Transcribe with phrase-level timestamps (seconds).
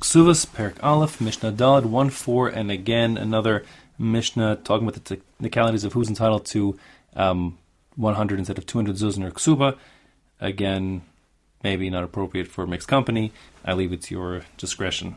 [0.00, 3.64] Ksuvas, Perik Aleph, Mishnah Dalad, 1 4, and again another
[3.98, 6.78] Mishnah talking about the technicalities of who's entitled to
[7.16, 7.58] um,
[7.96, 9.76] 100 instead of 200 zuzn or ksuba.
[10.40, 11.02] Again,
[11.64, 13.32] maybe not appropriate for mixed company.
[13.64, 15.16] I leave it to your discretion.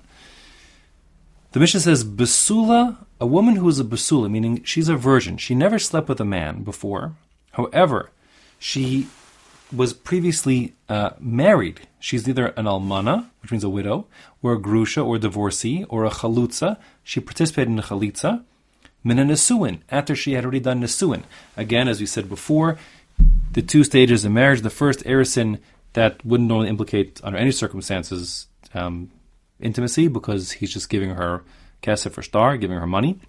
[1.51, 5.37] The Mishnah says, Basula, a woman who is a Basula, meaning she's a virgin.
[5.37, 7.13] She never slept with a man before.
[7.51, 8.09] However,
[8.57, 9.07] she
[9.73, 11.87] was previously uh, married.
[11.99, 14.07] She's either an almana, which means a widow,
[14.41, 16.77] or a grusha, or a divorcee, or a chalutza.
[17.03, 18.43] She participated in a chalitza.
[19.03, 21.23] Mina nesuin, after she had already done nesuin.
[21.57, 22.77] Again, as we said before,
[23.51, 24.61] the two stages of marriage.
[24.61, 25.59] The first, erisin,
[25.93, 29.11] that wouldn't normally implicate, under any circumstances, um,
[29.59, 31.43] intimacy, because he's just giving her
[31.81, 33.19] kesef for star, giving her money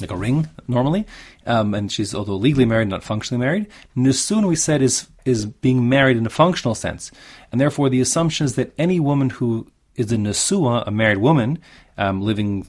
[0.00, 1.06] like a ring normally,
[1.46, 3.66] um, and she's although legally married, not functionally married.
[3.96, 7.10] Nisun, we said, is is being married in a functional sense,
[7.50, 11.58] and therefore the assumption is that any woman who is a nesua, a married woman,
[11.98, 12.66] um, living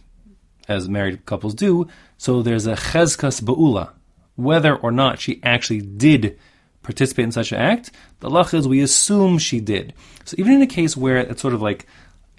[0.68, 3.90] as married couples do, so there's a chezkas ba'ula,
[4.36, 6.38] whether or not she actually did
[6.84, 7.92] participate in such an act.
[8.20, 9.94] The lach is we assume she did.
[10.26, 11.88] So even in a case where it's sort of like,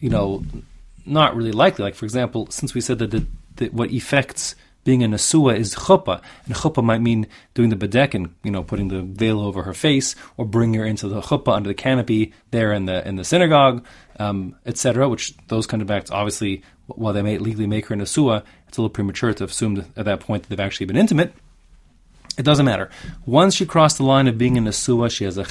[0.01, 0.45] you know,
[1.07, 3.27] not really likely, like for example, since we said that the,
[3.57, 4.55] the what effects
[4.85, 8.89] being a Nasua is chuppah, and chuppah might mean doing the bedekin, you know, putting
[8.89, 12.73] the veil over her face, or bringing her into the chuppah under the canopy there
[12.73, 13.85] in the in the synagogue,
[14.19, 15.09] um, etc.
[15.09, 18.77] Which those kind of acts, obviously, while they may legally make her a Nasua, it's
[18.77, 21.35] a little premature to assume at that point that they've actually been intimate.
[22.37, 22.91] It doesn't matter.
[23.27, 25.47] Once she crossed the line of being a Nasua, she has a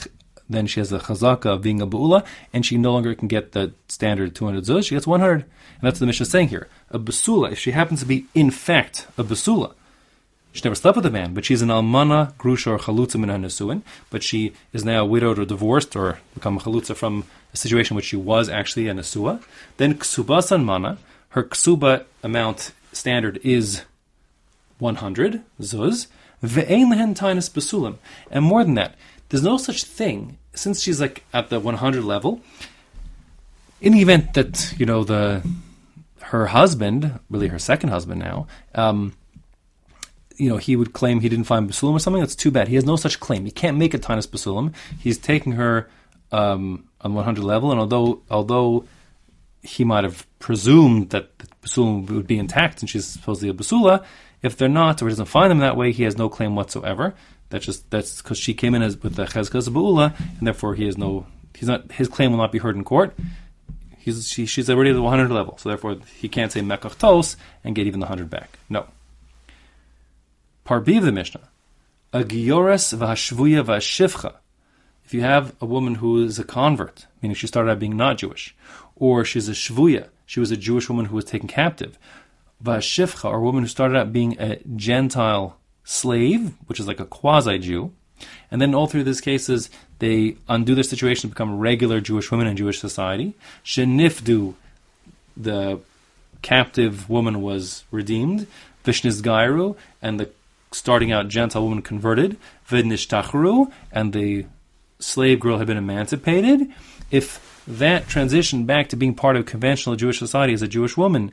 [0.49, 3.53] then she has a chazaka of being a bu'ula, and she no longer can get
[3.53, 5.33] the standard 200 zuz, she gets 100.
[5.33, 5.43] And
[5.81, 6.67] that's what the Mishnah is saying here.
[6.91, 9.73] A basula, if she happens to be in fact a basula,
[10.51, 13.81] she never slept with a man, but she's an almana, grusha, or chalutza min nesuin,
[14.11, 17.95] but she is now widowed or divorced or become a chalutza from a situation in
[17.95, 19.43] which she was actually a nesua.
[19.77, 20.97] Then ksubas almana,
[21.29, 23.81] her ksuba amount standard is
[24.77, 26.05] 100 zuz,
[26.43, 27.97] ve'ein lehen tainis basulim.
[28.29, 28.93] And more than that,
[29.33, 32.39] there's no such thing since she's like at the 100 level.
[33.81, 35.41] In the event that you know the
[36.19, 38.45] her husband, really her second husband now,
[38.75, 39.15] um,
[40.37, 42.21] you know, he would claim he didn't find basulim or something.
[42.21, 42.67] That's too bad.
[42.67, 43.45] He has no such claim.
[43.45, 44.71] He can't make a tainus basulim.
[44.99, 45.89] He's taking her
[46.31, 48.85] um, on 100 level, and although although
[49.63, 54.05] he might have presumed that the basulim would be intact and she's supposedly a basula,
[54.43, 57.15] if they're not, or he doesn't find them that way, he has no claim whatsoever.
[57.53, 60.87] That's just that's because she came in as with the chezkas ba'ula, and therefore he
[60.87, 61.27] has no.
[61.53, 61.91] He's not.
[61.91, 63.15] His claim will not be heard in court.
[63.95, 67.37] He's she, she's already at the 100 level, so therefore he can't say mekach tos
[67.63, 68.57] and get even the 100 back.
[68.69, 68.87] No.
[70.63, 71.47] Part B of the Mishnah,
[72.11, 74.33] a giores v'hashvuya v'hashivcha.
[75.05, 78.17] If you have a woman who is a convert, meaning she started out being not
[78.17, 78.55] Jewish,
[78.95, 81.99] or she's a shvuya, she was a Jewish woman who was taken captive,
[82.63, 87.05] v'hashivcha, or a woman who started out being a Gentile slave, which is like a
[87.05, 87.91] quasi Jew.
[88.51, 92.47] And then all through these cases, they undo their situation to become regular Jewish women
[92.47, 93.33] in Jewish society.
[93.65, 94.53] Shenifdu,
[95.35, 95.79] the
[96.41, 98.47] captive woman was redeemed.
[98.85, 100.29] Vishnizgairu, and the
[100.71, 102.37] starting out Gentile woman converted.
[102.67, 104.45] Vidnishtachru, and the
[104.99, 106.67] slave girl had been emancipated.
[107.11, 111.31] If that transition back to being part of conventional Jewish society as a Jewish woman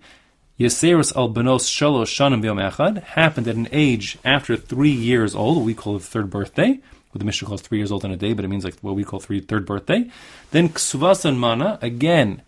[0.61, 5.65] Yeserus al Benos Shalosh Shanim Yom Echad happened at an age after three years old,
[5.65, 6.79] we call the third birthday.
[7.13, 8.95] What the Mishnah calls three years old in a day, but it means like what
[8.95, 10.11] we call three third birthday.
[10.51, 12.43] Then Ksuvasan Mana, again,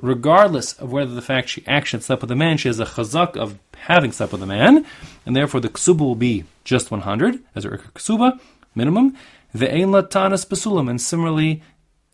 [0.00, 3.36] regardless of whether the fact she actually slept with a man, she has a chazak
[3.36, 4.86] of having slept with a man,
[5.26, 8.38] and therefore the ksuba will be just 100, as a ksuba,
[8.76, 9.16] minimum.
[9.52, 11.64] The ein latanas basulam, and similarly,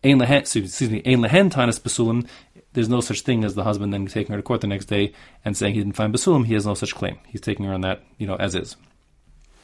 [0.03, 2.27] ein lehen, excuse me, ein lehen tanas basulam,
[2.75, 5.13] there's no such thing as the husband then taking her to court the next day
[5.43, 6.45] and saying he didn't find basulim.
[6.45, 7.17] He has no such claim.
[7.25, 8.75] He's taking her on that, you know, as is.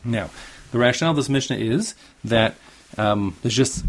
[0.04, 0.30] Now,
[0.72, 2.56] the rationale of this Mishnah is that
[2.98, 3.86] um, there's just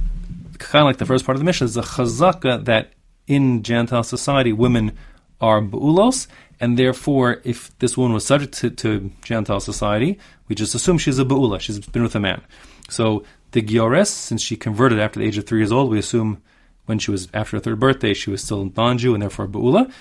[0.59, 2.93] kind of like the first part of the Mishnah is a chazaka that
[3.27, 4.93] in Gentile society women
[5.41, 6.27] are ba'ulos,
[6.61, 10.19] and therefore, if this woman was subject to, to Gentile society,
[10.49, 11.59] we just assume she's a ba'ula.
[11.61, 12.43] She's been with a man.
[12.89, 16.43] So the giores, since she converted after the age of three years old, we assume
[16.87, 19.93] when she was after her third birthday, she was still non-Jew and therefore Ba'ula.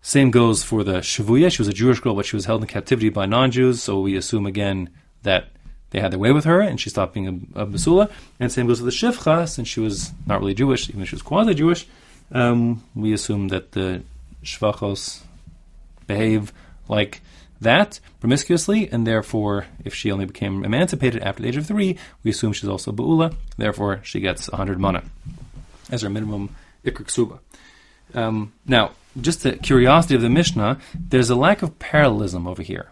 [0.00, 1.50] Same goes for the Shavuya.
[1.52, 4.16] She was a Jewish girl, but she was held in captivity by non-Jews, so we
[4.16, 4.90] assume again
[5.22, 5.50] that
[5.90, 8.10] they had their way with her and she stopped being a, a Basula.
[8.40, 11.14] And same goes with the Shivcha, since she was not really Jewish, even if she
[11.14, 11.86] was quasi-Jewish,
[12.32, 14.02] um, we assume that the
[14.42, 15.20] Shvachos
[16.06, 16.52] behave
[16.88, 17.20] like
[17.60, 22.30] that promiscuously, and therefore, if she only became emancipated after the age of three, we
[22.32, 25.04] assume she's also Ba'ula, therefore she gets 100 mana
[25.92, 27.38] as our minimum ikr ksuba.
[28.14, 32.90] Um, now, just the curiosity of the Mishnah, there's a lack of parallelism over here.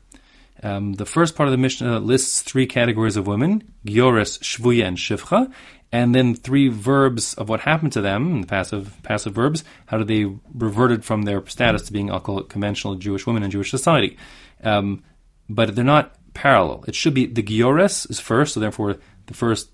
[0.63, 4.99] Um, the first part of the Mishnah lists three categories of women: Giores, Shvuya, and
[4.99, 5.51] Shivcha,
[5.91, 9.65] and then three verbs of what happened to them, the passive passive verbs.
[9.87, 10.25] How did they
[10.55, 12.09] reverted from their status to being,
[12.49, 14.19] conventional Jewish women in Jewish society?
[14.63, 15.03] Um,
[15.49, 16.85] but they're not parallel.
[16.87, 19.71] It should be the Giores is first, so therefore the first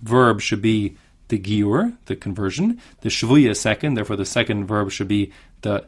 [0.00, 0.96] verb should be
[1.28, 2.80] the giur, the conversion.
[3.00, 5.32] The shvuya second, therefore the second verb should be
[5.62, 5.86] the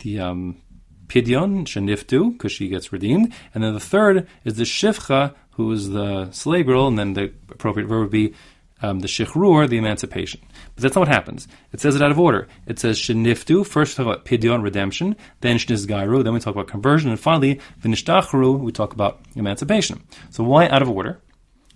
[0.00, 0.60] the um,
[1.08, 5.90] pidyon sheniftu, because she gets redeemed, and then the third is the shivcha, who is
[5.90, 8.34] the slave girl, and then the appropriate verb would be
[8.82, 10.40] um, the shichrur, the emancipation.
[10.74, 11.48] But that's not what happens.
[11.72, 12.46] It says it out of order.
[12.66, 16.68] It says sheniftu, first we talk about pidyon, redemption, then shnizgairu, then we talk about
[16.68, 20.02] conversion, and finally vinishtachru, we talk about emancipation.
[20.30, 21.20] So why out of order?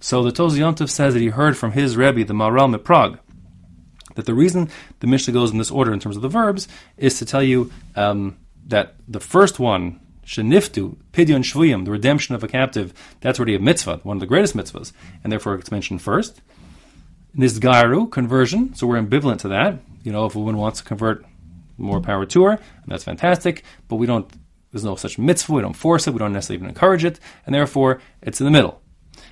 [0.00, 3.18] So the Toz says that he heard from his Rebbe, the Maharal Prague,
[4.14, 4.70] that the reason
[5.00, 7.70] the Mishnah goes in this order in terms of the verbs is to tell you
[7.96, 13.54] um, that the first one, Sheniftu, Pidyon Shvuyim, the redemption of a captive, that's already
[13.54, 14.92] a mitzvah, one of the greatest mitzvahs,
[15.22, 16.40] and therefore it's mentioned first.
[17.36, 19.78] Nizgaru, conversion, so we're ambivalent to that.
[20.02, 21.24] You know, if a woman wants to convert,
[21.76, 24.30] more power to her, and that's fantastic, but we don't,
[24.72, 27.54] there's no such mitzvah, we don't force it, we don't necessarily even encourage it, and
[27.54, 28.79] therefore it's in the middle.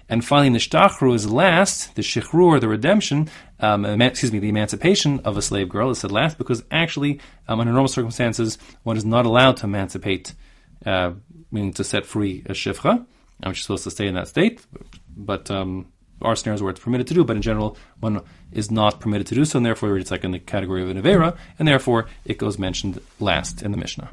[0.09, 3.29] And finally, nishtachru is last, the shichrur, the redemption,
[3.61, 7.61] um, excuse me, the emancipation of a slave girl is said last because actually, um,
[7.61, 10.35] under normal circumstances, one is not allowed to emancipate,
[10.87, 11.13] uh,
[11.51, 13.05] meaning to set free a shivcha.
[13.43, 14.65] I'm just supposed to stay in that state,
[15.15, 19.01] but um, our scenarios where it's permitted to do, but in general, one is not
[19.01, 21.69] permitted to do so, and therefore it's like in the category of an avera, and
[21.69, 24.11] therefore it goes mentioned last in the Mishnah.